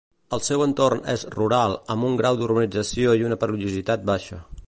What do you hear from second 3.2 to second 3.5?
i una